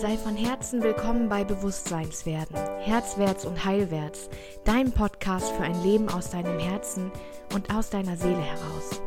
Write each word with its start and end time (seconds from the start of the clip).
Sei 0.00 0.16
von 0.16 0.36
Herzen 0.36 0.80
willkommen 0.80 1.28
bei 1.28 1.42
Bewusstseinswerden, 1.42 2.54
Herzwärts 2.78 3.44
und 3.44 3.64
Heilwärts, 3.64 4.30
dein 4.64 4.92
Podcast 4.92 5.50
für 5.50 5.64
ein 5.64 5.82
Leben 5.82 6.08
aus 6.08 6.30
deinem 6.30 6.60
Herzen 6.60 7.10
und 7.52 7.74
aus 7.74 7.90
deiner 7.90 8.16
Seele 8.16 8.40
heraus. 8.40 9.02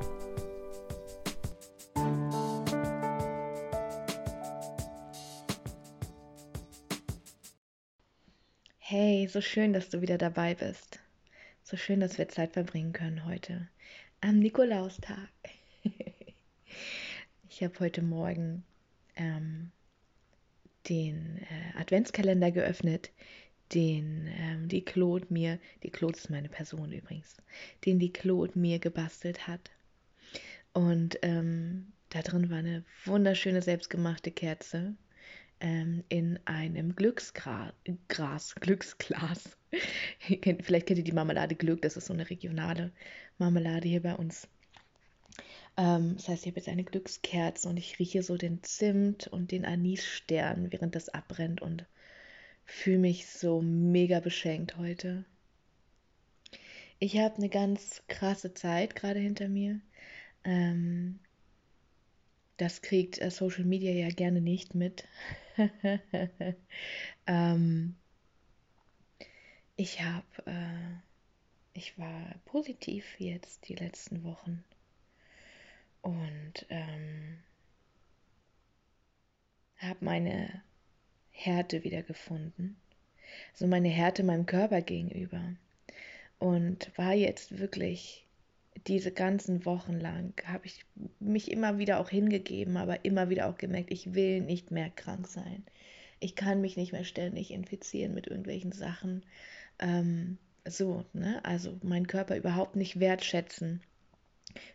Hey, 8.79 9.29
so 9.31 9.39
schön, 9.39 9.71
dass 9.71 9.87
du 9.87 10.01
wieder 10.01 10.17
dabei 10.17 10.55
bist. 10.55 10.99
So 11.63 11.77
schön, 11.77 12.01
dass 12.01 12.17
wir 12.17 12.27
Zeit 12.27 12.51
verbringen 12.51 12.91
können 12.91 13.25
heute 13.25 13.69
am 14.19 14.39
Nikolaustag. 14.39 15.29
ich 17.47 17.63
habe 17.63 17.79
heute 17.79 18.01
Morgen 18.01 18.65
ähm, 19.15 19.71
den 20.89 21.39
äh, 21.39 21.79
Adventskalender 21.79 22.51
geöffnet, 22.51 23.11
den 23.73 24.29
ähm, 24.37 24.67
die 24.67 24.83
Claude 24.83 25.27
mir, 25.29 25.59
die 25.83 25.91
Claude 25.91 26.17
ist 26.17 26.29
meine 26.29 26.49
Person 26.49 26.91
übrigens, 26.91 27.37
den 27.85 27.99
die 27.99 28.11
Claude 28.11 28.57
mir 28.57 28.79
gebastelt 28.79 29.47
hat. 29.47 29.71
Und 30.73 31.19
ähm, 31.21 31.91
da 32.09 32.21
drin 32.21 32.49
war 32.49 32.57
eine 32.57 32.83
wunderschöne 33.05 33.61
selbstgemachte 33.61 34.31
Kerze 34.31 34.95
ähm, 35.59 36.03
in 36.09 36.39
einem 36.45 36.95
Glücksgras, 36.95 37.73
Glücksglas. 38.55 39.57
Vielleicht 40.19 40.87
kennt 40.87 40.99
ihr 40.99 41.03
die 41.03 41.11
Marmelade 41.11 41.55
Glück, 41.55 41.81
das 41.81 41.97
ist 41.97 42.07
so 42.07 42.13
eine 42.13 42.29
regionale 42.29 42.91
Marmelade 43.37 43.87
hier 43.87 44.01
bei 44.01 44.15
uns. 44.15 44.47
Ähm, 45.77 46.15
das 46.17 46.27
heißt, 46.27 46.43
ich 46.43 46.51
habe 46.51 46.59
jetzt 46.59 46.69
eine 46.69 46.83
Glückskerze 46.83 47.69
und 47.69 47.77
ich 47.77 47.99
rieche 47.99 48.23
so 48.23 48.37
den 48.37 48.63
Zimt 48.63 49.27
und 49.27 49.51
den 49.51 49.65
Anisstern, 49.65 50.71
während 50.71 50.95
das 50.95 51.09
abbrennt 51.09 51.61
und 51.61 51.85
fühle 52.65 52.99
mich 52.99 53.27
so 53.27 53.61
mega 53.61 54.19
beschenkt 54.19 54.77
heute. 54.77 55.25
Ich 56.99 57.17
habe 57.17 57.35
eine 57.35 57.49
ganz 57.49 58.03
krasse 58.07 58.53
Zeit 58.53 58.95
gerade 58.95 59.19
hinter 59.19 59.47
mir. 59.49 59.81
Ähm, 60.43 61.19
das 62.57 62.81
kriegt 62.81 63.19
äh, 63.19 63.31
Social 63.31 63.65
Media 63.65 63.91
ja 63.91 64.09
gerne 64.09 64.39
nicht 64.41 64.75
mit. 64.75 65.07
ähm, 67.27 67.95
ich 69.75 70.01
habe, 70.03 70.25
äh, 70.45 70.99
ich 71.73 71.97
war 71.97 72.35
positiv 72.45 73.19
jetzt 73.19 73.67
die 73.67 73.75
letzten 73.75 74.23
Wochen 74.23 74.63
und 76.01 76.65
ähm, 76.69 77.37
habe 79.77 80.03
meine 80.05 80.61
Härte 81.31 81.83
wiedergefunden. 81.83 82.77
So 83.53 83.67
meine 83.67 83.89
Härte 83.89 84.23
meinem 84.23 84.45
Körper 84.45 84.81
gegenüber. 84.81 85.41
Und 86.39 86.91
war 86.97 87.13
jetzt 87.13 87.59
wirklich 87.59 88.25
diese 88.87 89.11
ganzen 89.11 89.65
Wochen 89.65 89.93
lang, 89.93 90.33
habe 90.45 90.65
ich 90.65 90.85
mich 91.19 91.51
immer 91.51 91.77
wieder 91.77 91.99
auch 91.99 92.09
hingegeben, 92.09 92.77
aber 92.77 93.05
immer 93.05 93.29
wieder 93.29 93.47
auch 93.47 93.57
gemerkt, 93.57 93.91
ich 93.91 94.13
will 94.13 94.41
nicht 94.41 94.71
mehr 94.71 94.89
krank 94.89 95.27
sein. 95.27 95.63
Ich 96.19 96.35
kann 96.35 96.61
mich 96.61 96.77
nicht 96.77 96.91
mehr 96.91 97.03
ständig 97.03 97.51
infizieren 97.51 98.13
mit 98.13 98.27
irgendwelchen 98.27 98.71
Sachen. 98.71 99.23
Ähm, 99.79 100.37
so, 100.65 101.05
ne? 101.13 101.43
Also 101.43 101.79
meinen 101.83 102.07
Körper 102.07 102.37
überhaupt 102.37 102.75
nicht 102.75 102.99
wertschätzen 102.99 103.81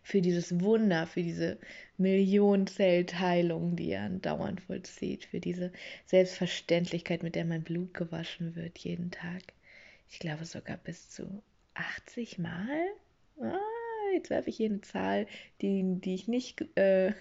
für 0.02 0.20
dieses 0.20 0.60
Wunder, 0.60 1.06
für 1.06 1.22
diese 1.22 1.58
Millionenzellteilung, 1.98 3.76
die 3.76 3.90
er 3.90 4.08
dauernd 4.08 4.60
vollzieht, 4.60 5.24
für 5.24 5.40
diese 5.40 5.72
Selbstverständlichkeit, 6.06 7.22
mit 7.22 7.34
der 7.34 7.44
mein 7.44 7.62
Blut 7.62 7.94
gewaschen 7.94 8.54
wird 8.54 8.78
jeden 8.78 9.10
Tag. 9.10 9.42
Ich 10.08 10.18
glaube 10.18 10.44
sogar 10.44 10.76
bis 10.76 11.10
zu 11.10 11.42
80 11.74 12.38
Mal. 12.38 12.86
Ah, 13.40 13.58
jetzt 14.14 14.30
werfe 14.30 14.50
ich 14.50 14.56
hier 14.56 14.70
eine 14.70 14.80
Zahl, 14.80 15.26
die, 15.60 15.82
die 16.00 16.14
ich 16.14 16.28
nicht, 16.28 16.64
äh, 16.76 17.12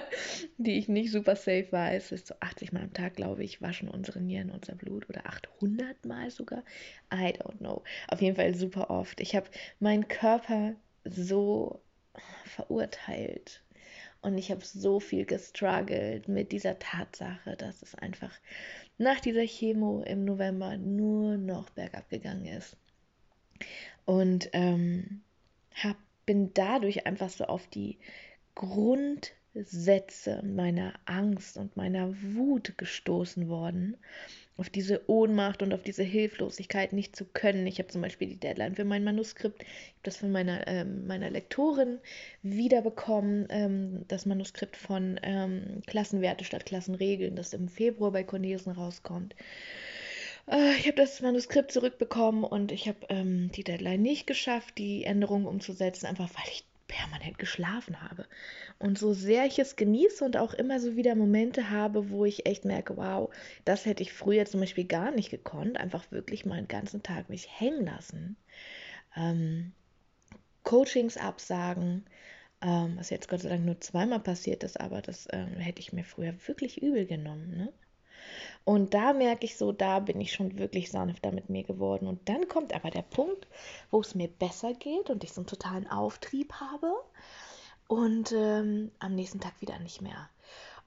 die 0.58 0.78
ich 0.78 0.88
nicht 0.88 1.10
super 1.10 1.36
safe 1.36 1.68
weiß. 1.70 2.12
Ist 2.12 2.26
so 2.26 2.34
80 2.40 2.72
Mal 2.72 2.82
am 2.82 2.92
Tag, 2.92 3.14
glaube 3.14 3.44
ich, 3.44 3.62
waschen 3.62 3.88
unsere 3.88 4.20
Nieren 4.20 4.50
unser 4.50 4.74
Blut 4.74 5.08
oder 5.08 5.26
800 5.26 6.04
Mal 6.04 6.30
sogar. 6.30 6.64
I 7.12 7.32
don't 7.32 7.58
know. 7.58 7.82
Auf 8.08 8.20
jeden 8.20 8.36
Fall 8.36 8.54
super 8.54 8.90
oft. 8.90 9.20
Ich 9.20 9.34
habe 9.34 9.46
meinen 9.80 10.08
Körper 10.08 10.74
so 11.04 11.80
verurteilt. 12.44 13.62
Und 14.22 14.38
ich 14.38 14.50
habe 14.50 14.64
so 14.64 15.00
viel 15.00 15.26
gestruggelt 15.26 16.28
mit 16.28 16.52
dieser 16.52 16.78
Tatsache, 16.78 17.56
dass 17.56 17.82
es 17.82 17.94
einfach 17.94 18.32
nach 18.96 19.20
dieser 19.20 19.46
Chemo 19.46 20.02
im 20.02 20.24
November 20.24 20.78
nur 20.78 21.36
noch 21.36 21.68
bergab 21.70 22.08
gegangen 22.08 22.46
ist. 22.46 22.76
Und 24.06 24.48
ähm, 24.52 25.20
hab, 25.74 25.96
bin 26.24 26.54
dadurch 26.54 27.06
einfach 27.06 27.28
so 27.28 27.44
auf 27.44 27.66
die 27.66 27.98
Grundsätze 28.54 30.42
meiner 30.42 30.94
Angst 31.04 31.58
und 31.58 31.76
meiner 31.76 32.14
Wut 32.22 32.78
gestoßen 32.78 33.48
worden 33.48 33.96
auf 34.56 34.70
diese 34.70 35.08
Ohnmacht 35.08 35.62
und 35.62 35.74
auf 35.74 35.82
diese 35.82 36.04
Hilflosigkeit 36.04 36.92
nicht 36.92 37.16
zu 37.16 37.24
können. 37.24 37.66
Ich 37.66 37.78
habe 37.78 37.88
zum 37.88 38.02
Beispiel 38.02 38.28
die 38.28 38.38
Deadline 38.38 38.76
für 38.76 38.84
mein 38.84 39.02
Manuskript, 39.02 39.62
ich 39.62 39.68
habe 39.68 40.00
das 40.04 40.16
von 40.18 40.30
meiner, 40.30 40.66
ähm, 40.68 41.06
meiner 41.06 41.30
Lektorin 41.30 41.98
wiederbekommen, 42.42 43.46
ähm, 43.50 44.04
das 44.06 44.26
Manuskript 44.26 44.76
von 44.76 45.18
ähm, 45.22 45.82
Klassenwerte 45.86 46.44
statt 46.44 46.66
Klassenregeln, 46.66 47.34
das 47.34 47.52
im 47.52 47.68
Februar 47.68 48.12
bei 48.12 48.22
Cornelsen 48.22 48.72
rauskommt. 48.72 49.34
Äh, 50.46 50.76
ich 50.76 50.86
habe 50.86 50.96
das 50.96 51.20
Manuskript 51.20 51.72
zurückbekommen 51.72 52.44
und 52.44 52.70
ich 52.70 52.86
habe 52.86 52.98
ähm, 53.08 53.50
die 53.52 53.64
Deadline 53.64 54.02
nicht 54.02 54.26
geschafft, 54.26 54.78
die 54.78 55.04
Änderungen 55.04 55.46
umzusetzen, 55.46 56.06
einfach 56.06 56.30
weil 56.34 56.52
ich 56.52 56.64
permanent 56.86 57.38
geschlafen 57.38 58.02
habe. 58.02 58.26
Und 58.78 58.98
so 58.98 59.12
sehr 59.12 59.46
ich 59.46 59.58
es 59.58 59.76
genieße 59.76 60.24
und 60.24 60.36
auch 60.36 60.54
immer 60.54 60.80
so 60.80 60.96
wieder 60.96 61.14
Momente 61.14 61.70
habe, 61.70 62.10
wo 62.10 62.24
ich 62.24 62.46
echt 62.46 62.64
merke, 62.64 62.96
wow, 62.96 63.32
das 63.64 63.86
hätte 63.86 64.02
ich 64.02 64.12
früher 64.12 64.44
zum 64.46 64.60
Beispiel 64.60 64.84
gar 64.84 65.10
nicht 65.10 65.30
gekonnt, 65.30 65.78
einfach 65.78 66.10
wirklich 66.10 66.44
mal 66.44 66.58
einen 66.58 66.68
ganzen 66.68 67.02
Tag 67.02 67.28
mich 67.28 67.48
hängen 67.60 67.86
lassen. 67.86 68.36
Ähm, 69.16 69.72
Coachings 70.62 71.16
absagen, 71.16 72.04
ähm, 72.62 72.94
was 72.96 73.10
jetzt 73.10 73.28
Gott 73.28 73.40
sei 73.40 73.50
Dank 73.50 73.64
nur 73.64 73.80
zweimal 73.80 74.20
passiert 74.20 74.64
ist, 74.64 74.80
aber 74.80 75.02
das 75.02 75.28
ähm, 75.32 75.56
hätte 75.58 75.80
ich 75.80 75.92
mir 75.92 76.04
früher 76.04 76.34
wirklich 76.46 76.82
übel 76.82 77.06
genommen. 77.06 77.56
Ne? 77.56 77.72
Und 78.64 78.94
da 78.94 79.12
merke 79.12 79.44
ich 79.44 79.58
so, 79.58 79.72
da 79.72 80.00
bin 80.00 80.20
ich 80.20 80.32
schon 80.32 80.58
wirklich 80.58 80.90
sanfter 80.90 81.32
mit 81.32 81.50
mir 81.50 81.64
geworden. 81.64 82.06
Und 82.06 82.28
dann 82.28 82.48
kommt 82.48 82.74
aber 82.74 82.90
der 82.90 83.02
Punkt, 83.02 83.46
wo 83.90 84.00
es 84.00 84.14
mir 84.14 84.28
besser 84.28 84.72
geht 84.72 85.10
und 85.10 85.22
ich 85.22 85.32
so 85.32 85.42
einen 85.42 85.46
totalen 85.46 85.86
Auftrieb 85.90 86.54
habe 86.54 86.94
und 87.88 88.32
ähm, 88.32 88.90
am 89.00 89.14
nächsten 89.14 89.40
Tag 89.40 89.60
wieder 89.60 89.78
nicht 89.80 90.00
mehr. 90.00 90.30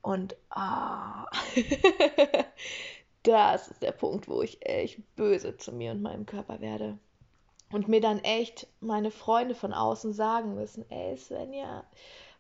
Und 0.02 0.36
ah, 0.50 1.26
das 3.24 3.68
ist 3.68 3.82
der 3.84 3.92
Punkt, 3.92 4.28
wo 4.28 4.42
ich 4.42 4.66
echt 4.66 5.00
böse 5.16 5.58
zu 5.58 5.72
mir 5.72 5.92
und 5.92 6.02
meinem 6.02 6.26
Körper 6.26 6.62
werde. 6.62 6.98
Und 7.72 7.90
mir 7.90 8.02
dann 8.02 8.20
echt 8.20 8.68
meine 8.80 9.12
Freunde 9.12 9.54
von 9.54 9.74
außen 9.74 10.14
sagen 10.14 10.56
müssen, 10.56 10.90
ey 10.90 11.18
Svenja, 11.18 11.84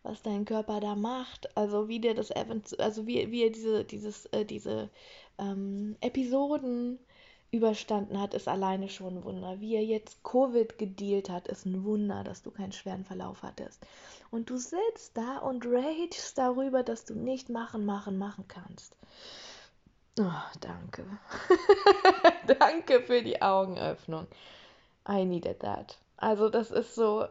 was 0.03 0.21
dein 0.21 0.45
Körper 0.45 0.79
da 0.79 0.95
macht, 0.95 1.55
also 1.57 1.87
wie 1.87 1.99
der 1.99 2.13
das 2.13 2.31
also 2.31 3.07
wie, 3.07 3.31
wie 3.31 3.43
er 3.43 3.49
diese, 3.49 3.83
dieses, 3.83 4.25
äh, 4.27 4.45
diese 4.45 4.89
ähm, 5.37 5.95
Episoden 6.01 6.99
überstanden 7.51 8.19
hat, 8.19 8.33
ist 8.33 8.47
alleine 8.47 8.89
schon 8.89 9.17
ein 9.17 9.23
Wunder. 9.23 9.59
Wie 9.61 9.75
er 9.75 9.83
jetzt 9.83 10.23
Covid 10.23 10.77
gedealt 10.77 11.29
hat, 11.29 11.47
ist 11.47 11.65
ein 11.65 11.83
Wunder, 11.83 12.23
dass 12.23 12.41
du 12.41 12.51
keinen 12.51 12.73
schweren 12.73 13.05
Verlauf 13.05 13.41
hattest. 13.41 13.85
Und 14.31 14.49
du 14.49 14.57
sitzt 14.57 15.15
da 15.15 15.37
und 15.37 15.65
ragest 15.65 16.37
darüber, 16.37 16.83
dass 16.83 17.05
du 17.05 17.15
nicht 17.15 17.49
machen, 17.49 17.85
machen, 17.85 18.17
machen 18.17 18.45
kannst. 18.47 18.95
Oh, 20.19 20.59
danke. 20.59 21.05
danke 22.59 23.01
für 23.01 23.21
die 23.21 23.41
Augenöffnung. 23.41 24.27
I 25.07 25.23
needed 25.23 25.59
that. 25.59 25.97
Also 26.17 26.49
das 26.49 26.71
ist 26.71 26.95
so, 26.95 27.27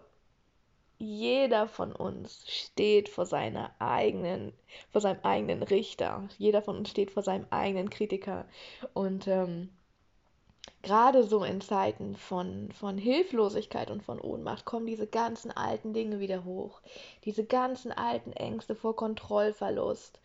jeder 0.99 1.69
von 1.69 1.93
uns 1.93 2.45
steht 2.47 3.09
vor 3.09 3.27
seiner 3.27 3.71
eigenen, 3.79 4.53
vor 4.91 5.01
seinem 5.01 5.21
eigenen 5.23 5.63
Richter. 5.63 6.29
Jeder 6.39 6.63
von 6.63 6.77
uns 6.79 6.91
steht 6.91 7.11
vor 7.11 7.23
seinem 7.23 7.47
eigenen 7.51 7.91
Kritiker. 7.91 8.47
Und 8.95 9.27
ähm, 9.29 9.69
gerade 10.83 11.23
so 11.25 11.45
in 11.45 11.61
Zeiten 11.61 12.17
von, 12.17 12.71
von 12.73 12.97
Hilflosigkeit 12.97 13.91
und 13.91 14.03
von 14.03 14.21
Ohnmacht 14.21 14.65
kommen 14.65 14.87
diese 14.87 15.07
ganzen 15.07 15.51
alten 15.51 15.93
Dinge 15.93 16.19
wieder 16.21 16.45
hoch. 16.45 16.81
Diese 17.25 17.45
ganzen 17.45 17.93
alten 17.93 18.33
Ängste 18.33 18.75
vor 18.75 18.97
Kontrollverlust, 18.97 20.21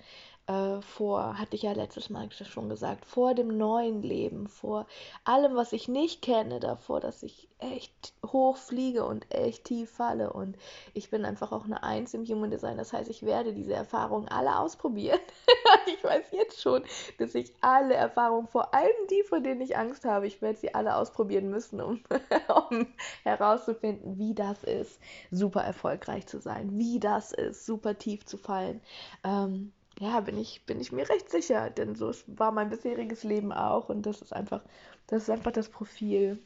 äh, 0.47 0.81
vor, 0.81 1.37
hatte 1.37 1.55
ich 1.55 1.63
ja 1.63 1.71
letztes 1.73 2.09
Mal 2.09 2.29
schon 2.31 2.69
gesagt, 2.69 3.05
vor 3.05 3.33
dem 3.33 3.57
neuen 3.57 4.01
Leben, 4.01 4.47
vor 4.47 4.87
allem, 5.23 5.55
was 5.55 5.73
ich 5.73 5.87
nicht 5.87 6.21
kenne, 6.21 6.59
davor, 6.59 6.99
dass 6.99 7.23
ich 7.23 7.47
echt 7.59 8.13
hoch 8.25 8.57
fliege 8.57 9.05
und 9.05 9.31
echt 9.33 9.65
tief 9.65 9.91
falle. 9.91 10.33
Und 10.33 10.57
ich 10.93 11.09
bin 11.09 11.25
einfach 11.25 11.51
auch 11.51 11.65
eine 11.65 11.83
Eins 11.83 12.13
im 12.13 12.25
Human 12.25 12.49
Design. 12.49 12.77
Das 12.77 12.91
heißt, 12.91 13.09
ich 13.09 13.23
werde 13.23 13.53
diese 13.53 13.73
Erfahrungen 13.73 14.27
alle 14.29 14.57
ausprobieren. 14.57 15.19
ich 15.85 16.03
weiß 16.03 16.31
jetzt 16.31 16.61
schon, 16.61 16.83
dass 17.19 17.35
ich 17.35 17.53
alle 17.61 17.93
Erfahrungen, 17.93 18.47
vor 18.47 18.73
allem 18.73 19.07
die, 19.09 19.23
vor 19.23 19.39
denen 19.39 19.61
ich 19.61 19.77
Angst 19.77 20.05
habe, 20.05 20.27
ich 20.27 20.41
werde 20.41 20.59
sie 20.59 20.73
alle 20.73 20.95
ausprobieren 20.95 21.49
müssen, 21.49 21.81
um, 21.81 22.01
um 22.69 22.87
herauszufinden, 23.23 24.17
wie 24.17 24.33
das 24.33 24.63
ist, 24.63 24.99
super 25.29 25.61
erfolgreich 25.61 26.25
zu 26.27 26.39
sein, 26.39 26.77
wie 26.77 26.99
das 26.99 27.31
ist, 27.31 27.65
super 27.65 27.97
tief 27.97 28.25
zu 28.25 28.37
fallen. 28.37 28.81
Ähm, 29.23 29.71
ja, 29.99 30.19
bin 30.21 30.37
ich, 30.37 30.65
bin 30.65 30.79
ich 30.79 30.91
mir 30.91 31.07
recht 31.09 31.29
sicher, 31.29 31.69
denn 31.69 31.95
so 31.95 32.11
war 32.27 32.51
mein 32.51 32.69
bisheriges 32.69 33.23
Leben 33.23 33.51
auch 33.51 33.89
und 33.89 34.05
das 34.05 34.21
ist 34.21 34.33
einfach, 34.33 34.63
das 35.07 35.23
ist 35.23 35.29
einfach 35.29 35.51
das 35.51 35.69
Profil. 35.69 36.39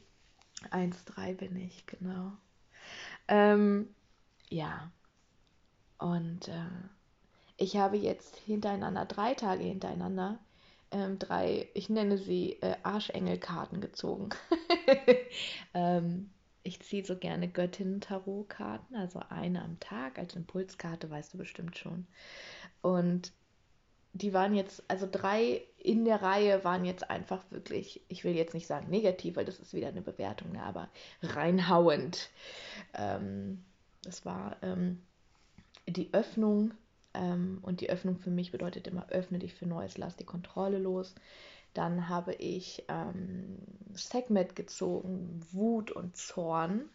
1,3 0.71 1.35
bin 1.35 1.55
ich, 1.55 1.85
genau. 1.85 2.31
Ähm, 3.27 3.93
ja, 4.49 4.91
und 5.97 6.47
äh, 6.47 6.69
ich 7.57 7.77
habe 7.77 7.97
jetzt 7.97 8.37
hintereinander, 8.37 9.05
drei 9.05 9.33
Tage 9.33 9.63
hintereinander, 9.63 10.39
ähm, 10.91 11.19
drei, 11.19 11.69
ich 11.73 11.89
nenne 11.89 12.17
sie 12.17 12.53
äh, 12.61 12.75
Arschengelkarten 12.83 13.81
gezogen. 13.81 14.29
ähm, 15.73 16.29
ich 16.63 16.81
ziehe 16.81 17.05
so 17.05 17.15
gerne 17.17 17.47
Göttinnen-Tarot-Karten, 17.47 18.95
also 18.95 19.19
eine 19.29 19.63
am 19.63 19.79
Tag 19.79 20.17
als 20.17 20.35
Impulskarte, 20.35 21.09
weißt 21.09 21.33
du 21.33 21.37
bestimmt 21.37 21.77
schon. 21.77 22.07
Und 22.85 23.31
die 24.13 24.31
waren 24.31 24.53
jetzt, 24.53 24.83
also 24.87 25.07
drei 25.11 25.63
in 25.79 26.05
der 26.05 26.21
Reihe 26.21 26.63
waren 26.63 26.85
jetzt 26.85 27.09
einfach 27.09 27.43
wirklich, 27.49 27.99
ich 28.09 28.23
will 28.23 28.35
jetzt 28.35 28.53
nicht 28.53 28.67
sagen 28.67 28.91
negativ, 28.91 29.37
weil 29.37 29.45
das 29.45 29.57
ist 29.57 29.73
wieder 29.73 29.87
eine 29.87 30.03
Bewertung, 30.03 30.51
ne, 30.51 30.61
aber 30.61 30.87
reinhauend. 31.23 32.29
Ähm, 32.93 33.63
das 34.03 34.23
war 34.23 34.57
ähm, 34.61 35.01
die 35.87 36.13
Öffnung 36.13 36.75
ähm, 37.15 37.57
und 37.63 37.81
die 37.81 37.89
Öffnung 37.89 38.19
für 38.19 38.29
mich 38.29 38.51
bedeutet 38.51 38.85
immer, 38.85 39.09
öffne 39.09 39.39
dich 39.39 39.55
für 39.55 39.65
Neues, 39.65 39.97
lass 39.97 40.15
die 40.15 40.23
Kontrolle 40.23 40.77
los. 40.77 41.15
Dann 41.73 42.07
habe 42.07 42.35
ich 42.35 42.83
ähm, 42.87 43.57
Segment 43.95 44.55
gezogen, 44.55 45.41
Wut 45.53 45.89
und 45.89 46.15
Zorn. 46.15 46.87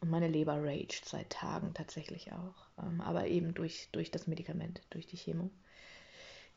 Und 0.00 0.10
meine 0.10 0.28
Leber 0.28 0.62
raged 0.62 1.04
seit 1.04 1.30
Tagen 1.30 1.72
tatsächlich 1.74 2.32
auch. 2.32 2.82
Ähm, 2.82 3.00
aber 3.00 3.26
eben 3.26 3.54
durch, 3.54 3.88
durch 3.92 4.10
das 4.10 4.26
Medikament, 4.26 4.82
durch 4.90 5.06
die 5.06 5.16
Chemo. 5.16 5.50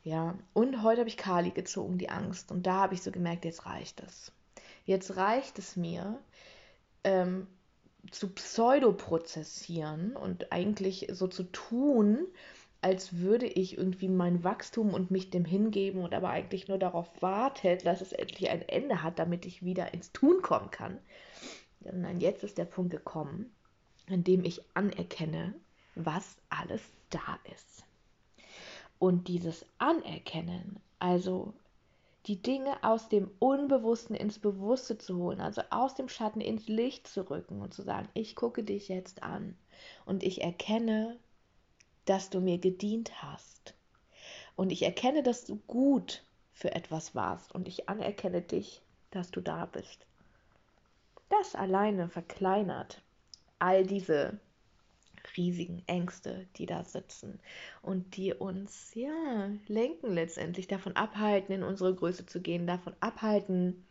Ja, 0.02 0.38
und 0.52 0.82
heute 0.82 1.00
habe 1.00 1.08
ich 1.08 1.16
Kali 1.16 1.50
gezogen, 1.50 1.98
die 1.98 2.08
Angst. 2.08 2.50
Und 2.50 2.66
da 2.66 2.74
habe 2.74 2.94
ich 2.94 3.02
so 3.02 3.10
gemerkt, 3.10 3.44
jetzt 3.44 3.66
reicht 3.66 4.00
es. 4.00 4.32
Jetzt 4.84 5.16
reicht 5.16 5.58
es 5.58 5.76
mir, 5.76 6.18
ähm, 7.04 7.46
zu 8.10 8.28
pseudoprozessieren 8.28 10.16
und 10.16 10.52
eigentlich 10.52 11.08
so 11.12 11.28
zu 11.28 11.44
tun, 11.44 12.26
als 12.80 13.18
würde 13.18 13.46
ich 13.46 13.76
irgendwie 13.76 14.08
mein 14.08 14.42
Wachstum 14.42 14.94
und 14.94 15.10
mich 15.10 15.30
dem 15.30 15.44
hingeben 15.44 16.02
und 16.02 16.14
aber 16.14 16.30
eigentlich 16.30 16.68
nur 16.68 16.78
darauf 16.78 17.08
wartet, 17.20 17.84
dass 17.84 18.00
es 18.00 18.12
endlich 18.12 18.48
ein 18.48 18.62
Ende 18.62 19.02
hat, 19.02 19.18
damit 19.18 19.44
ich 19.44 19.62
wieder 19.62 19.92
ins 19.92 20.12
Tun 20.12 20.40
kommen 20.40 20.70
kann. 20.70 20.98
Nein, 21.80 22.20
jetzt 22.20 22.44
ist 22.44 22.58
der 22.58 22.66
Punkt 22.66 22.90
gekommen, 22.90 23.54
an 24.08 24.22
dem 24.24 24.44
ich 24.44 24.60
anerkenne, 24.74 25.54
was 25.94 26.36
alles 26.48 26.82
da 27.10 27.38
ist. 27.52 27.84
Und 28.98 29.28
dieses 29.28 29.64
Anerkennen, 29.78 30.80
also 30.98 31.54
die 32.26 32.42
Dinge 32.42 32.84
aus 32.84 33.08
dem 33.08 33.30
Unbewussten 33.38 34.14
ins 34.14 34.38
Bewusste 34.38 34.98
zu 34.98 35.16
holen, 35.16 35.40
also 35.40 35.62
aus 35.70 35.94
dem 35.94 36.08
Schatten 36.08 36.42
ins 36.42 36.68
Licht 36.68 37.06
zu 37.06 37.28
rücken 37.30 37.62
und 37.62 37.72
zu 37.72 37.82
sagen, 37.82 38.08
ich 38.12 38.36
gucke 38.36 38.62
dich 38.62 38.88
jetzt 38.88 39.22
an 39.22 39.56
und 40.04 40.22
ich 40.22 40.42
erkenne, 40.42 41.18
dass 42.04 42.28
du 42.28 42.40
mir 42.40 42.58
gedient 42.58 43.22
hast. 43.22 43.74
Und 44.54 44.70
ich 44.70 44.82
erkenne, 44.82 45.22
dass 45.22 45.46
du 45.46 45.56
gut 45.66 46.22
für 46.52 46.74
etwas 46.74 47.14
warst 47.14 47.54
und 47.54 47.68
ich 47.68 47.88
anerkenne 47.88 48.42
dich, 48.42 48.82
dass 49.10 49.30
du 49.30 49.40
da 49.40 49.64
bist. 49.64 50.06
Das 51.30 51.54
alleine 51.54 52.08
verkleinert 52.08 53.02
all 53.58 53.86
diese 53.86 54.38
riesigen 55.36 55.82
Ängste, 55.86 56.46
die 56.56 56.66
da 56.66 56.84
sitzen 56.84 57.40
und 57.82 58.16
die 58.16 58.34
uns 58.34 58.92
ja 58.94 59.50
lenken 59.68 60.12
letztendlich 60.12 60.66
davon 60.66 60.96
abhalten, 60.96 61.54
in 61.54 61.62
unsere 61.62 61.94
Größe 61.94 62.26
zu 62.26 62.40
gehen, 62.40 62.66
davon 62.66 62.94
abhalten, 63.00 63.86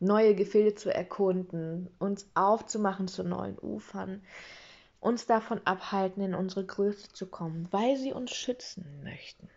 neue 0.00 0.34
Gefilde 0.34 0.74
zu 0.74 0.92
erkunden, 0.92 1.88
uns 1.98 2.28
aufzumachen 2.34 3.08
zu 3.08 3.22
neuen 3.22 3.58
Ufern, 3.58 4.22
uns 5.00 5.26
davon 5.26 5.60
abhalten, 5.64 6.22
in 6.22 6.34
unsere 6.34 6.64
Größe 6.64 7.12
zu 7.12 7.26
kommen, 7.26 7.68
weil 7.70 7.96
sie 7.96 8.12
uns 8.12 8.34
schützen 8.34 9.02
möchten, 9.04 9.48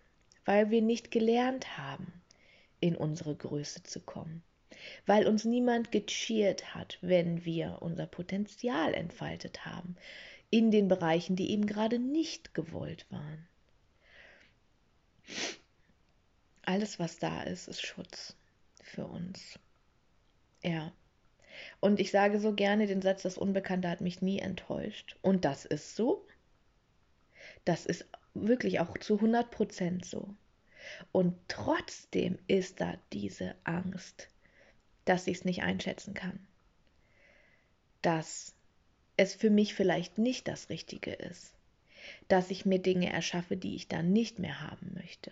weil 0.45 0.69
wir 0.69 0.81
nicht 0.81 1.09
gelernt 1.11 1.77
haben, 1.77 2.21
in 2.79 2.95
unsere 2.95 3.35
Größe 3.35 3.81
zu 3.83 4.01
kommen, 4.01 4.43
weil 5.05 5.27
uns 5.27 5.45
niemand 5.45 5.91
gecheert 5.91 6.75
hat, 6.75 6.97
wenn 7.01 7.45
wir 7.45 7.77
unser 7.81 8.07
Potenzial 8.07 8.93
entfaltet 8.93 9.65
haben, 9.65 9.95
in 10.49 10.71
den 10.71 10.87
Bereichen, 10.87 11.35
die 11.35 11.51
eben 11.51 11.65
gerade 11.65 11.99
nicht 11.99 12.53
gewollt 12.53 13.05
waren. 13.09 13.47
Alles, 16.63 16.99
was 16.99 17.19
da 17.19 17.43
ist, 17.43 17.67
ist 17.67 17.85
Schutz 17.85 18.35
für 18.81 19.05
uns. 19.05 19.59
Ja. 20.63 20.91
Und 21.79 21.99
ich 21.99 22.11
sage 22.11 22.39
so 22.39 22.53
gerne 22.53 22.87
den 22.87 23.01
Satz, 23.01 23.23
das 23.23 23.37
Unbekannte 23.37 23.89
hat 23.89 24.01
mich 24.01 24.21
nie 24.21 24.39
enttäuscht. 24.39 25.17
Und 25.21 25.45
das 25.45 25.65
ist 25.65 25.95
so. 25.95 26.25
Das 27.65 27.85
ist 27.85 28.05
wirklich 28.33 28.79
auch 28.79 28.97
zu 28.97 29.15
100 29.15 29.49
Prozent 29.51 30.05
so. 30.05 30.35
Und 31.11 31.35
trotzdem 31.47 32.37
ist 32.47 32.79
da 32.79 32.95
diese 33.11 33.55
Angst, 33.63 34.29
dass 35.07 35.27
ich 35.27 35.37
es 35.37 35.45
nicht 35.45 35.63
einschätzen 35.63 36.13
kann. 36.13 36.39
Dass 38.01 38.53
es 39.15 39.33
für 39.33 39.49
mich 39.49 39.73
vielleicht 39.73 40.17
nicht 40.17 40.47
das 40.47 40.69
Richtige 40.69 41.11
ist, 41.11 41.53
dass 42.27 42.51
ich 42.51 42.65
mir 42.65 42.79
Dinge 42.79 43.11
erschaffe, 43.11 43.57
die 43.57 43.75
ich 43.75 43.87
dann 43.87 44.13
nicht 44.13 44.39
mehr 44.39 44.61
haben 44.61 44.91
möchte. 44.93 45.31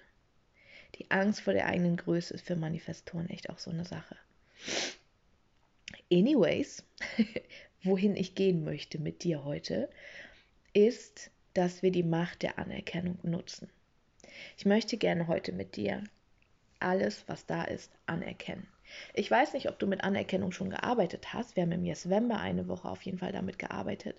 Die 0.96 1.12
Angst 1.12 1.42
vor 1.42 1.54
der 1.54 1.68
eigenen 1.68 1.98
Größe 1.98 2.34
ist 2.34 2.46
für 2.46 2.56
Manifestoren 2.56 3.30
echt 3.30 3.50
auch 3.50 3.60
so 3.60 3.70
eine 3.70 3.86
Sache. 3.86 4.18
Anyways, 6.12 6.84
wohin 7.84 8.16
ich 8.16 8.36
gehen 8.36 8.64
möchte 8.64 8.98
mit 8.98 9.24
dir 9.24 9.44
heute, 9.44 9.90
ist, 10.74 11.32
dass 11.54 11.82
wir 11.82 11.92
die 11.92 12.04
Macht 12.04 12.44
der 12.44 12.60
Anerkennung 12.60 13.20
nutzen. 13.24 13.70
Ich 14.58 14.66
möchte 14.66 14.98
gerne 14.98 15.28
heute 15.28 15.52
mit 15.52 15.76
dir 15.76 16.04
alles, 16.80 17.24
was 17.28 17.46
da 17.46 17.64
ist, 17.64 17.92
anerkennen. 18.06 18.68
Ich 19.14 19.30
weiß 19.30 19.54
nicht, 19.54 19.70
ob 19.70 19.80
du 19.80 19.88
mit 19.88 20.04
Anerkennung 20.04 20.52
schon 20.52 20.70
gearbeitet 20.70 21.34
hast. 21.34 21.56
Wir 21.56 21.64
haben 21.64 21.72
im 21.72 21.86
Jeswember 21.86 22.40
eine 22.40 22.68
Woche 22.68 22.90
auf 22.90 23.02
jeden 23.04 23.18
Fall 23.18 23.32
damit 23.32 23.60
gearbeitet. 23.60 24.18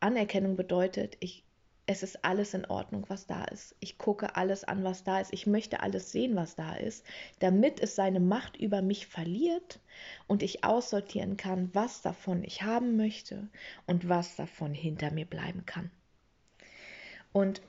Anerkennung 0.00 0.56
bedeutet, 0.56 1.16
ich, 1.20 1.44
es 1.86 2.02
ist 2.02 2.24
alles 2.24 2.54
in 2.54 2.64
Ordnung, 2.64 3.04
was 3.08 3.26
da 3.26 3.44
ist. 3.44 3.74
Ich 3.80 3.98
gucke 3.98 4.36
alles 4.36 4.64
an, 4.64 4.84
was 4.84 5.04
da 5.04 5.20
ist. 5.20 5.32
Ich 5.32 5.46
möchte 5.46 5.80
alles 5.80 6.12
sehen, 6.12 6.36
was 6.36 6.54
da 6.54 6.74
ist, 6.74 7.04
damit 7.40 7.80
es 7.80 7.94
seine 7.94 8.20
Macht 8.20 8.56
über 8.56 8.82
mich 8.82 9.06
verliert 9.06 9.80
und 10.26 10.42
ich 10.42 10.64
aussortieren 10.64 11.36
kann, 11.36 11.70
was 11.72 12.02
davon 12.02 12.44
ich 12.44 12.62
haben 12.62 12.96
möchte 12.96 13.48
und 13.86 14.08
was 14.08 14.36
davon 14.36 14.74
hinter 14.74 15.12
mir 15.12 15.26
bleiben 15.26 15.66
kann. 15.66 15.90
Und 17.32 17.62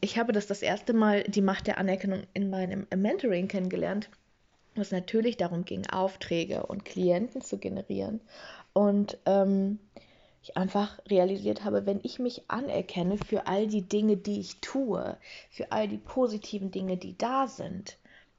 ich 0.00 0.18
habe 0.18 0.32
das 0.32 0.46
das 0.48 0.62
erste 0.62 0.92
Mal, 0.94 1.22
die 1.24 1.42
Macht 1.42 1.68
der 1.68 1.78
Anerkennung 1.78 2.24
in 2.34 2.50
meinem 2.50 2.86
Mentoring 2.94 3.46
kennengelernt 3.46 4.10
wo 4.74 4.80
es 4.80 4.90
natürlich 4.90 5.36
darum 5.36 5.64
ging, 5.64 5.86
Aufträge 5.86 6.66
und 6.66 6.84
Klienten 6.84 7.42
zu 7.42 7.58
generieren. 7.58 8.20
Und 8.72 9.18
ähm, 9.26 9.78
ich 10.42 10.56
einfach 10.56 10.98
realisiert 11.08 11.64
habe, 11.64 11.86
wenn 11.86 12.00
ich 12.02 12.18
mich 12.18 12.42
anerkenne 12.48 13.16
für 13.16 13.46
all 13.46 13.66
die 13.68 13.82
Dinge, 13.82 14.16
die 14.16 14.40
ich 14.40 14.60
tue, 14.60 15.16
für 15.50 15.70
all 15.70 15.86
die 15.86 15.98
positiven 15.98 16.70
Dinge, 16.70 16.96
die 16.96 17.16
da 17.16 17.46
sind, 17.46 17.96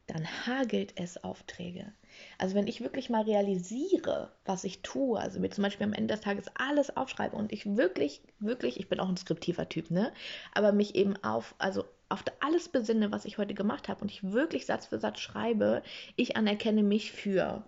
dann 0.07 0.27
hagelt 0.45 0.93
es 0.97 1.23
Aufträge. 1.23 1.93
Also 2.37 2.55
wenn 2.55 2.67
ich 2.67 2.81
wirklich 2.81 3.09
mal 3.09 3.23
realisiere, 3.23 4.31
was 4.45 4.65
ich 4.65 4.81
tue, 4.81 5.19
also 5.19 5.39
mir 5.39 5.49
zum 5.49 5.63
Beispiel 5.63 5.87
am 5.87 5.93
Ende 5.93 6.13
des 6.13 6.21
Tages 6.21 6.45
alles 6.55 6.95
aufschreibe 6.95 7.35
und 7.35 7.51
ich 7.51 7.77
wirklich, 7.77 8.21
wirklich, 8.39 8.79
ich 8.79 8.89
bin 8.89 8.99
auch 8.99 9.09
ein 9.09 9.17
skriptiver 9.17 9.69
Typ, 9.69 9.89
ne, 9.89 10.11
aber 10.53 10.73
mich 10.73 10.95
eben 10.95 11.15
auf, 11.23 11.55
also 11.57 11.85
auf 12.09 12.23
alles 12.39 12.69
besinne, 12.69 13.11
was 13.11 13.25
ich 13.25 13.37
heute 13.37 13.53
gemacht 13.53 13.89
habe 13.89 14.01
und 14.01 14.11
ich 14.11 14.23
wirklich 14.23 14.65
Satz 14.65 14.87
für 14.87 14.99
Satz 14.99 15.19
schreibe, 15.19 15.83
ich 16.15 16.37
anerkenne 16.37 16.83
mich 16.83 17.11
für 17.11 17.63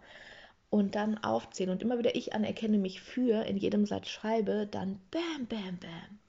und 0.69 0.95
dann 0.95 1.17
aufzählen 1.17 1.71
und 1.71 1.81
immer 1.81 1.97
wieder 1.97 2.15
ich 2.15 2.33
anerkenne 2.33 2.77
mich 2.77 3.01
für 3.01 3.43
in 3.45 3.57
jedem 3.57 3.85
Satz 3.85 4.09
schreibe, 4.09 4.67
dann 4.69 4.99
bam, 5.11 5.47
bam, 5.47 5.77
bam. 5.79 6.19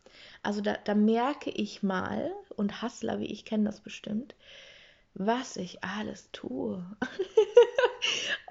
Also 0.43 0.61
da, 0.61 0.77
da 0.85 0.95
merke 0.95 1.51
ich 1.51 1.83
mal, 1.83 2.33
und 2.57 2.81
Hassler, 2.81 3.21
wie 3.21 3.27
ich 3.27 3.45
kenne 3.45 3.65
das 3.65 3.81
bestimmt, 3.81 4.35
was 5.15 5.57
ich 5.57 5.83
alles 5.83 6.31
tue. 6.33 6.85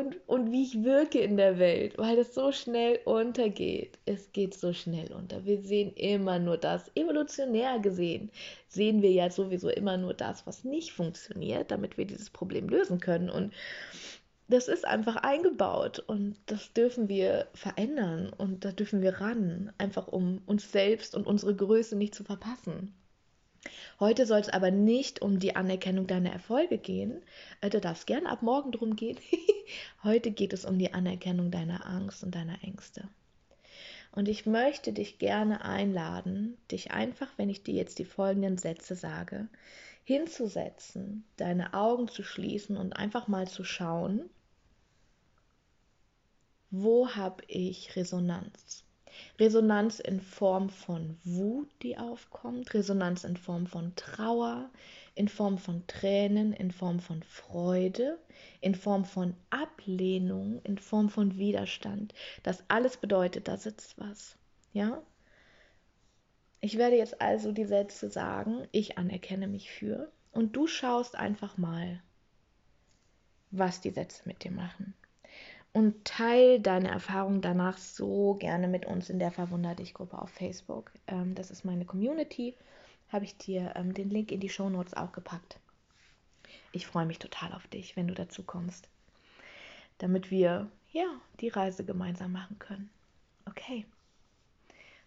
und, 0.00 0.16
und 0.26 0.52
wie 0.52 0.62
ich 0.62 0.82
wirke 0.82 1.20
in 1.20 1.36
der 1.36 1.58
Welt, 1.58 1.98
weil 1.98 2.18
es 2.18 2.34
so 2.34 2.52
schnell 2.52 3.00
untergeht. 3.04 3.98
Es 4.06 4.32
geht 4.32 4.54
so 4.54 4.72
schnell 4.72 5.12
unter. 5.12 5.44
Wir 5.44 5.62
sehen 5.62 5.92
immer 5.94 6.38
nur 6.38 6.56
das. 6.56 6.90
Evolutionär 6.94 7.78
gesehen 7.78 8.30
sehen 8.68 9.02
wir 9.02 9.10
ja 9.10 9.30
sowieso 9.30 9.68
immer 9.68 9.96
nur 9.96 10.14
das, 10.14 10.46
was 10.46 10.64
nicht 10.64 10.92
funktioniert, 10.92 11.70
damit 11.70 11.98
wir 11.98 12.06
dieses 12.06 12.30
Problem 12.30 12.68
lösen 12.68 13.00
können. 13.00 13.28
Und 13.28 13.52
das 14.48 14.68
ist 14.68 14.84
einfach 14.86 15.16
eingebaut 15.16 16.00
und 16.00 16.36
das 16.46 16.72
dürfen 16.72 17.08
wir 17.08 17.46
verändern 17.54 18.32
und 18.36 18.64
da 18.64 18.72
dürfen 18.72 19.02
wir 19.02 19.20
ran, 19.20 19.72
einfach 19.78 20.08
um 20.08 20.42
uns 20.46 20.72
selbst 20.72 21.14
und 21.14 21.26
unsere 21.26 21.54
Größe 21.54 21.96
nicht 21.96 22.14
zu 22.14 22.24
verpassen. 22.24 22.92
Heute 23.98 24.24
soll 24.24 24.40
es 24.40 24.48
aber 24.48 24.70
nicht 24.70 25.20
um 25.20 25.38
die 25.38 25.54
Anerkennung 25.54 26.06
deiner 26.06 26.32
Erfolge 26.32 26.78
gehen. 26.78 27.22
Äh, 27.60 27.68
da 27.68 27.80
darf 27.80 27.98
es 27.98 28.06
gerne 28.06 28.28
ab 28.30 28.42
morgen 28.42 28.72
drum 28.72 28.96
gehen. 28.96 29.18
Heute 30.02 30.30
geht 30.30 30.52
es 30.52 30.64
um 30.64 30.78
die 30.78 30.94
Anerkennung 30.94 31.50
deiner 31.50 31.86
Angst 31.86 32.24
und 32.24 32.34
deiner 32.34 32.62
Ängste. 32.64 33.08
Und 34.12 34.28
ich 34.28 34.46
möchte 34.46 34.92
dich 34.92 35.18
gerne 35.18 35.64
einladen, 35.64 36.56
dich 36.70 36.90
einfach, 36.90 37.28
wenn 37.36 37.50
ich 37.50 37.62
dir 37.62 37.74
jetzt 37.74 37.98
die 37.98 38.04
folgenden 38.04 38.58
Sätze 38.58 38.96
sage, 38.96 39.48
hinzusetzen, 40.04 41.24
deine 41.36 41.74
Augen 41.74 42.08
zu 42.08 42.24
schließen 42.24 42.76
und 42.76 42.94
einfach 42.94 43.28
mal 43.28 43.46
zu 43.46 43.62
schauen, 43.62 44.28
wo 46.70 47.10
habe 47.10 47.44
ich 47.46 47.94
Resonanz? 47.94 48.84
Resonanz 49.38 50.00
in 50.00 50.20
Form 50.20 50.68
von 50.68 51.18
Wut, 51.24 51.68
die 51.82 51.96
aufkommt, 51.98 52.74
Resonanz 52.74 53.24
in 53.24 53.36
Form 53.36 53.66
von 53.66 53.94
Trauer, 53.96 54.70
in 55.14 55.28
Form 55.28 55.58
von 55.58 55.86
Tränen, 55.86 56.52
in 56.52 56.70
Form 56.70 57.00
von 57.00 57.22
Freude, 57.22 58.18
in 58.60 58.74
Form 58.74 59.04
von 59.04 59.34
Ablehnung, 59.50 60.60
in 60.62 60.78
Form 60.78 61.10
von 61.10 61.36
Widerstand. 61.36 62.14
Das 62.42 62.64
alles 62.68 62.96
bedeutet, 62.96 63.48
da 63.48 63.56
sitzt 63.56 63.98
was. 63.98 64.36
Ja? 64.72 65.02
Ich 66.60 66.76
werde 66.76 66.96
jetzt 66.96 67.20
also 67.20 67.52
die 67.52 67.64
Sätze 67.64 68.10
sagen, 68.10 68.68
ich 68.72 68.98
anerkenne 68.98 69.48
mich 69.48 69.70
für 69.70 70.10
und 70.32 70.54
du 70.56 70.66
schaust 70.66 71.16
einfach 71.16 71.56
mal, 71.56 72.02
was 73.50 73.80
die 73.80 73.90
Sätze 73.90 74.22
mit 74.26 74.44
dir 74.44 74.52
machen 74.52 74.94
und 75.72 76.04
teil 76.04 76.60
deine 76.60 76.88
Erfahrung 76.88 77.40
danach 77.40 77.78
so 77.78 78.34
gerne 78.34 78.68
mit 78.68 78.86
uns 78.86 79.08
in 79.08 79.18
der 79.18 79.30
Verwunder 79.30 79.74
dich 79.74 79.94
Gruppe 79.94 80.20
auf 80.20 80.30
Facebook. 80.30 80.90
Ähm, 81.06 81.34
das 81.34 81.50
ist 81.50 81.64
meine 81.64 81.84
Community. 81.84 82.56
Habe 83.08 83.24
ich 83.24 83.36
dir 83.36 83.72
ähm, 83.76 83.94
den 83.94 84.10
Link 84.10 84.32
in 84.32 84.40
die 84.40 84.48
Show 84.48 84.68
Notes 84.68 84.94
auch 84.94 85.12
gepackt. 85.12 85.58
Ich 86.72 86.86
freue 86.86 87.06
mich 87.06 87.18
total 87.18 87.52
auf 87.52 87.66
dich, 87.68 87.96
wenn 87.96 88.08
du 88.08 88.14
dazu 88.14 88.42
kommst, 88.42 88.88
damit 89.98 90.30
wir 90.30 90.68
ja 90.92 91.06
die 91.40 91.48
Reise 91.48 91.84
gemeinsam 91.84 92.32
machen 92.32 92.58
können. 92.58 92.90
Okay. 93.46 93.86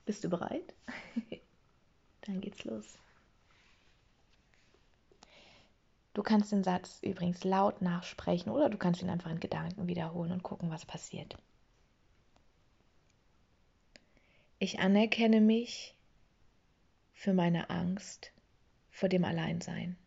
Bist 0.05 0.23
du 0.23 0.29
bereit? 0.29 0.73
Dann 2.21 2.41
geht's 2.41 2.63
los. 2.65 2.97
Du 6.13 6.21
kannst 6.21 6.51
den 6.51 6.63
Satz 6.63 6.99
übrigens 7.01 7.43
laut 7.43 7.81
nachsprechen 7.81 8.51
oder 8.51 8.69
du 8.69 8.77
kannst 8.77 9.01
ihn 9.01 9.09
einfach 9.09 9.31
in 9.31 9.39
Gedanken 9.39 9.87
wiederholen 9.87 10.31
und 10.31 10.43
gucken, 10.43 10.69
was 10.69 10.85
passiert. 10.85 11.37
Ich 14.59 14.79
anerkenne 14.79 15.41
mich 15.41 15.95
für 17.13 17.33
meine 17.33 17.69
Angst 17.69 18.31
vor 18.91 19.09
dem 19.09 19.25
Alleinsein. 19.25 19.97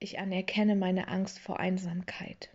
Ich 0.00 0.18
anerkenne 0.18 0.74
meine 0.74 1.06
Angst 1.06 1.38
vor 1.38 1.60
Einsamkeit. 1.60 2.50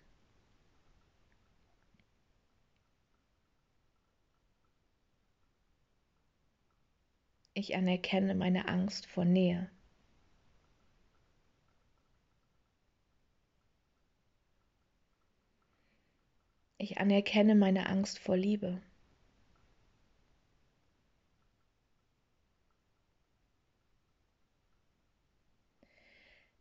Ich 7.59 7.75
anerkenne 7.75 8.35
meine 8.35 8.67
Angst 8.67 9.07
vor 9.07 9.25
Nähe. 9.25 9.67
Ich 16.77 16.99
anerkenne 16.99 17.55
meine 17.55 17.87
Angst 17.89 18.19
vor 18.19 18.37
Liebe. 18.37 18.79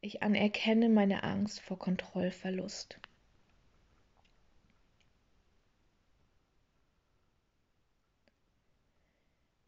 Ich 0.00 0.22
anerkenne 0.22 0.88
meine 0.88 1.24
Angst 1.24 1.60
vor 1.60 1.78
Kontrollverlust. 1.78 2.98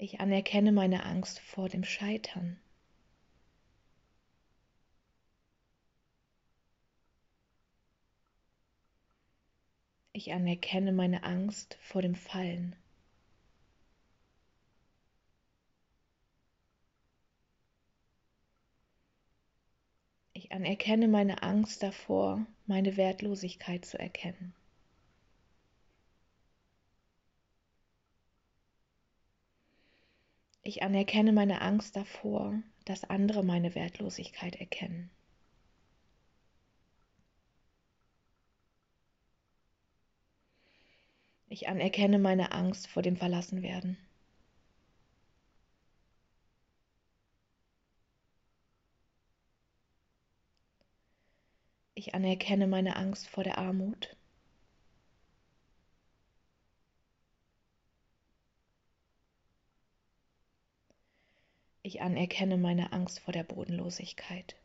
Ich 0.00 0.20
anerkenne 0.20 0.70
meine 0.70 1.04
Angst 1.04 1.40
vor 1.40 1.68
dem 1.68 1.82
Scheitern. 1.82 2.60
Ich 10.12 10.32
anerkenne 10.32 10.92
meine 10.92 11.24
Angst 11.24 11.76
vor 11.80 12.00
dem 12.00 12.14
Fallen. 12.14 12.76
Ich 20.32 20.52
anerkenne 20.52 21.08
meine 21.08 21.42
Angst 21.42 21.82
davor, 21.82 22.46
meine 22.66 22.96
Wertlosigkeit 22.96 23.84
zu 23.84 23.98
erkennen. 23.98 24.54
Ich 30.68 30.82
anerkenne 30.82 31.32
meine 31.32 31.62
Angst 31.62 31.96
davor, 31.96 32.62
dass 32.84 33.02
andere 33.08 33.42
meine 33.42 33.74
Wertlosigkeit 33.74 34.54
erkennen. 34.56 35.08
Ich 41.48 41.70
anerkenne 41.70 42.18
meine 42.18 42.52
Angst 42.52 42.86
vor 42.86 43.02
dem 43.02 43.16
Verlassenwerden. 43.16 43.96
Ich 51.94 52.14
anerkenne 52.14 52.66
meine 52.66 52.96
Angst 52.96 53.26
vor 53.26 53.42
der 53.42 53.56
Armut. 53.56 54.18
Ich 61.88 62.02
anerkenne 62.02 62.58
meine 62.58 62.92
Angst 62.92 63.18
vor 63.20 63.32
der 63.32 63.44
Bodenlosigkeit. 63.44 64.56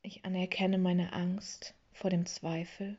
Ich 0.00 0.24
anerkenne 0.24 0.78
meine 0.78 1.12
Angst 1.12 1.74
vor 1.92 2.08
dem 2.08 2.24
Zweifel. 2.24 2.96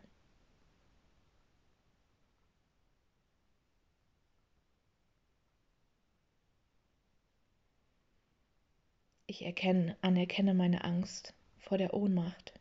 Ich 9.26 9.42
erkenne, 9.44 9.98
anerkenne 10.02 10.54
meine 10.54 10.84
Angst 10.84 11.34
vor 11.58 11.80
der 11.80 11.96
Ohnmacht. 11.96 12.57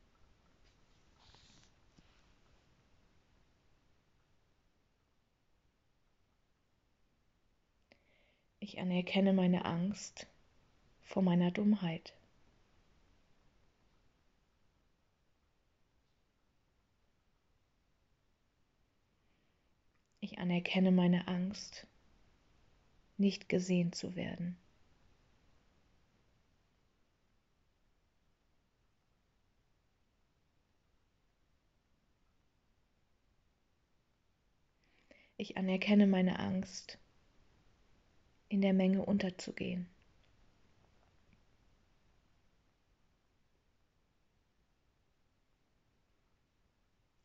Ich 8.69 8.81
anerkenne 8.81 9.33
meine 9.33 9.65
Angst 9.65 10.27
vor 11.05 11.23
meiner 11.23 11.53
Dummheit. 11.53 12.17
Ich 20.19 20.41
anerkenne 20.41 20.91
meine 20.91 21.29
Angst, 21.29 21.87
nicht 23.19 23.49
gesehen 23.49 23.93
zu 23.93 24.17
werden. 24.17 24.57
Ich 35.37 35.57
anerkenne 35.57 36.09
meine 36.09 36.41
Angst, 36.41 36.99
in 38.49 38.61
der 38.61 38.73
Menge 38.73 39.05
unterzugehen. 39.05 39.87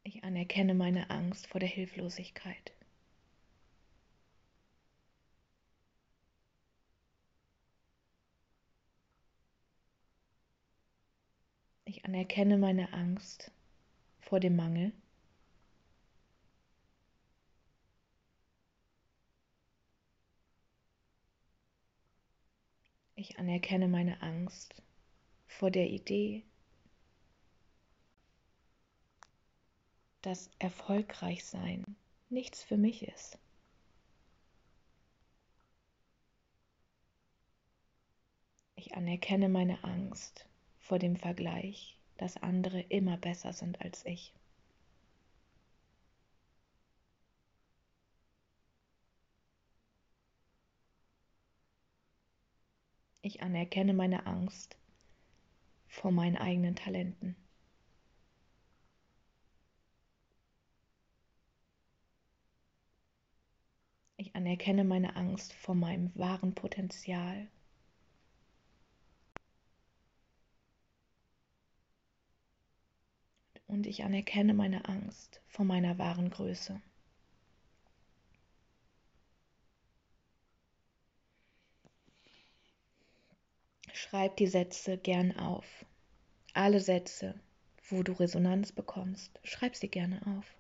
Ich 0.03 0.23
anerkenne 0.23 0.73
meine 0.73 1.09
Angst 1.09 1.47
vor 1.47 1.59
der 1.59 1.69
Hilflosigkeit. 1.69 2.73
Ich 11.85 12.05
anerkenne 12.05 12.57
meine 12.57 12.93
Angst 12.93 13.51
vor 14.21 14.39
dem 14.39 14.55
Mangel. 14.55 14.91
Ich 23.21 23.37
anerkenne 23.37 23.87
meine 23.87 24.19
Angst 24.23 24.73
vor 25.45 25.69
der 25.69 25.87
Idee, 25.91 26.43
dass 30.23 30.49
erfolgreich 30.57 31.45
sein 31.45 31.95
nichts 32.29 32.63
für 32.63 32.77
mich 32.77 33.07
ist. 33.07 33.37
Ich 38.73 38.95
anerkenne 38.95 39.49
meine 39.49 39.83
Angst 39.83 40.47
vor 40.79 40.97
dem 40.97 41.15
Vergleich, 41.15 41.99
dass 42.17 42.37
andere 42.37 42.81
immer 42.81 43.17
besser 43.17 43.53
sind 43.53 43.81
als 43.81 44.03
ich. 44.03 44.33
Ich 53.23 53.43
anerkenne 53.43 53.93
meine 53.93 54.25
Angst 54.25 54.77
vor 55.87 56.11
meinen 56.11 56.37
eigenen 56.37 56.75
Talenten. 56.75 57.35
Ich 64.17 64.35
anerkenne 64.35 64.83
meine 64.83 65.15
Angst 65.15 65.53
vor 65.53 65.75
meinem 65.75 66.11
wahren 66.15 66.55
Potenzial. 66.55 67.47
Und 73.67 73.87
ich 73.87 74.03
anerkenne 74.03 74.53
meine 74.53 74.85
Angst 74.87 75.41
vor 75.47 75.65
meiner 75.65 75.97
wahren 75.97 76.29
Größe. 76.29 76.81
Schreib 83.93 84.37
die 84.37 84.47
Sätze 84.47 84.97
gern 84.97 85.37
auf. 85.37 85.85
Alle 86.53 86.79
Sätze, 86.79 87.39
wo 87.89 88.03
du 88.03 88.13
Resonanz 88.13 88.71
bekommst, 88.71 89.39
schreib 89.43 89.75
sie 89.75 89.89
gerne 89.89 90.21
auf. 90.37 90.55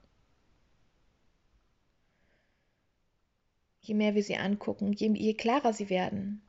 je 3.81 3.95
mehr 3.95 4.15
wir 4.15 4.23
sie 4.23 4.37
angucken, 4.37 4.93
je, 4.93 5.11
je 5.13 5.33
klarer 5.33 5.73
sie 5.73 5.89
werden, 5.89 6.41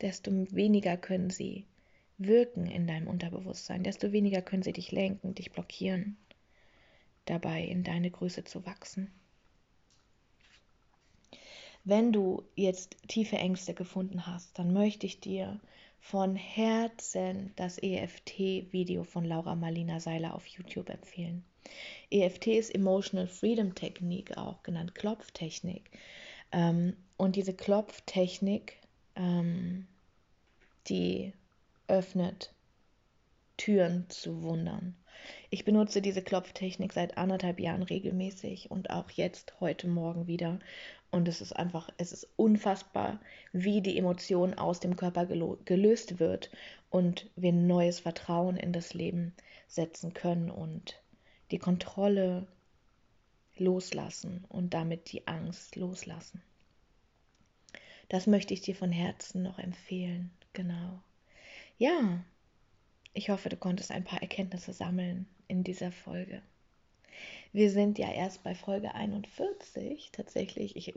desto 0.00 0.30
weniger 0.50 0.96
können 0.96 1.30
sie 1.30 1.64
wirken 2.18 2.66
in 2.66 2.86
deinem 2.86 3.06
Unterbewusstsein, 3.06 3.84
desto 3.84 4.12
weniger 4.12 4.42
können 4.42 4.62
sie 4.62 4.72
dich 4.72 4.90
lenken, 4.90 5.34
dich 5.34 5.52
blockieren, 5.52 6.16
dabei 7.24 7.62
in 7.62 7.84
deine 7.84 8.10
Größe 8.10 8.44
zu 8.44 8.66
wachsen. 8.66 9.10
Wenn 11.84 12.12
du 12.12 12.42
jetzt 12.54 12.96
tiefe 13.08 13.36
Ängste 13.36 13.74
gefunden 13.74 14.26
hast, 14.26 14.58
dann 14.58 14.72
möchte 14.72 15.06
ich 15.06 15.20
dir 15.20 15.60
von 16.00 16.36
Herzen 16.36 17.52
das 17.56 17.78
EFT-Video 17.78 19.04
von 19.04 19.24
Laura 19.24 19.54
Marlina 19.54 20.00
Seiler 20.00 20.34
auf 20.34 20.46
YouTube 20.46 20.90
empfehlen. 20.90 21.44
EFT 22.10 22.46
ist 22.48 22.74
Emotional 22.74 23.26
Freedom 23.26 23.74
Technik, 23.74 24.36
auch 24.36 24.62
genannt 24.62 24.94
Klopftechnik. 24.94 25.90
Ähm, 26.52 26.96
und 27.16 27.36
diese 27.36 27.54
Klopftechnik, 27.54 28.78
ähm, 29.16 29.86
die 30.88 31.32
öffnet 31.88 32.54
Türen 33.56 34.08
zu 34.08 34.42
Wundern. 34.42 34.94
Ich 35.50 35.64
benutze 35.64 36.00
diese 36.00 36.22
Klopftechnik 36.22 36.92
seit 36.92 37.18
anderthalb 37.18 37.60
Jahren 37.60 37.82
regelmäßig 37.82 38.70
und 38.70 38.90
auch 38.90 39.10
jetzt 39.10 39.60
heute 39.60 39.88
Morgen 39.88 40.26
wieder. 40.26 40.60
Und 41.10 41.26
es 41.26 41.40
ist 41.40 41.52
einfach, 41.52 41.88
es 41.96 42.12
ist 42.12 42.28
unfassbar, 42.36 43.18
wie 43.52 43.80
die 43.80 43.96
Emotion 43.96 44.54
aus 44.54 44.80
dem 44.80 44.96
Körper 44.96 45.26
gelöst 45.26 46.20
wird 46.20 46.50
und 46.90 47.30
wir 47.34 47.52
neues 47.52 48.00
Vertrauen 48.00 48.56
in 48.56 48.72
das 48.72 48.92
Leben 48.92 49.32
setzen 49.68 50.12
können 50.12 50.50
und 50.50 51.00
die 51.50 51.58
Kontrolle 51.58 52.46
loslassen 53.56 54.44
und 54.48 54.74
damit 54.74 55.12
die 55.12 55.26
Angst 55.26 55.76
loslassen. 55.76 56.42
Das 58.08 58.26
möchte 58.26 58.54
ich 58.54 58.60
dir 58.60 58.74
von 58.74 58.92
Herzen 58.92 59.42
noch 59.42 59.58
empfehlen. 59.58 60.30
Genau. 60.52 61.00
Ja, 61.78 62.24
ich 63.12 63.30
hoffe, 63.30 63.48
du 63.48 63.56
konntest 63.56 63.90
ein 63.90 64.04
paar 64.04 64.20
Erkenntnisse 64.20 64.72
sammeln 64.72 65.26
in 65.46 65.64
dieser 65.64 65.92
Folge. 65.92 66.42
Wir 67.52 67.70
sind 67.70 67.98
ja 67.98 68.10
erst 68.10 68.42
bei 68.42 68.54
Folge 68.54 68.94
41 68.94 70.10
tatsächlich. 70.12 70.76
Ich, 70.76 70.94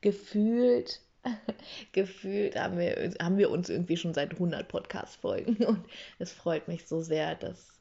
gefühlt, 0.00 1.00
gefühlt 1.92 2.56
haben 2.56 2.78
wir, 2.78 3.14
haben 3.20 3.38
wir 3.38 3.50
uns 3.50 3.68
irgendwie 3.68 3.96
schon 3.96 4.14
seit 4.14 4.32
100 4.32 4.68
Podcast-Folgen 4.68 5.56
und 5.66 5.84
es 6.18 6.32
freut 6.32 6.68
mich 6.68 6.86
so 6.86 7.00
sehr, 7.00 7.34
dass 7.34 7.80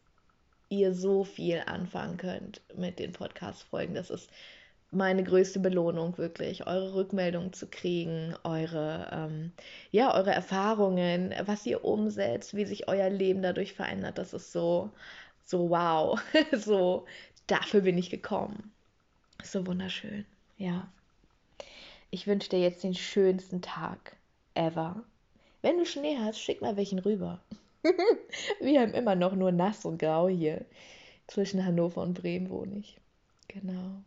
ihr 0.69 0.93
so 0.93 1.23
viel 1.23 1.61
anfangen 1.65 2.17
könnt 2.17 2.61
mit 2.75 2.99
den 2.99 3.11
Podcast-Folgen. 3.11 3.93
Das 3.93 4.09
ist 4.09 4.29
meine 4.91 5.23
größte 5.23 5.59
Belohnung, 5.59 6.17
wirklich, 6.17 6.67
eure 6.67 6.93
Rückmeldungen 6.93 7.53
zu 7.53 7.67
kriegen, 7.67 8.35
eure, 8.43 9.07
ähm, 9.11 9.53
ja, 9.91 10.13
eure 10.13 10.31
Erfahrungen, 10.31 11.33
was 11.45 11.65
ihr 11.65 11.85
umsetzt, 11.85 12.55
wie 12.55 12.65
sich 12.65 12.87
euer 12.89 13.09
Leben 13.09 13.41
dadurch 13.41 13.73
verändert. 13.73 14.17
Das 14.17 14.33
ist 14.33 14.51
so, 14.51 14.91
so 15.45 15.69
wow. 15.69 16.21
so, 16.53 17.05
dafür 17.47 17.81
bin 17.81 17.97
ich 17.97 18.09
gekommen. 18.09 18.71
So 19.43 19.65
wunderschön. 19.65 20.25
Ja. 20.57 20.91
Ich 22.09 22.27
wünsche 22.27 22.49
dir 22.49 22.59
jetzt 22.59 22.83
den 22.83 22.95
schönsten 22.95 23.61
Tag 23.61 24.15
ever. 24.53 25.03
Wenn 25.61 25.77
du 25.77 25.85
Schnee 25.85 26.17
hast, 26.19 26.39
schick 26.39 26.61
mal 26.61 26.77
welchen 26.77 26.99
rüber. 26.99 27.39
Wir 28.59 28.81
haben 28.81 28.93
immer 28.93 29.15
noch 29.15 29.33
nur 29.33 29.51
nass 29.51 29.85
und 29.85 29.97
grau 29.97 30.27
hier. 30.27 30.65
Zwischen 31.27 31.65
Hannover 31.65 32.01
und 32.01 32.13
Bremen 32.13 32.49
wohne 32.49 32.79
ich. 32.79 32.97
Genau. 33.47 34.01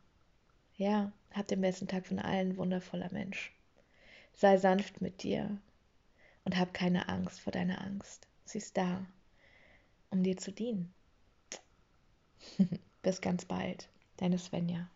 Ja, 0.76 1.12
hab 1.32 1.48
den 1.48 1.60
besten 1.60 1.88
Tag 1.88 2.06
von 2.06 2.18
allen, 2.18 2.56
wundervoller 2.56 3.10
Mensch. 3.12 3.52
Sei 4.34 4.56
sanft 4.58 5.00
mit 5.00 5.22
dir 5.22 5.58
und 6.44 6.58
hab 6.58 6.74
keine 6.74 7.08
Angst 7.08 7.40
vor 7.40 7.52
deiner 7.52 7.80
Angst. 7.80 8.26
Sie 8.44 8.58
ist 8.58 8.76
da, 8.76 9.06
um 10.10 10.22
dir 10.22 10.36
zu 10.36 10.52
dienen. 10.52 10.92
Bis 13.04 13.20
ganz 13.20 13.44
bald, 13.44 13.86
deine 14.16 14.38
Svenja. 14.38 14.88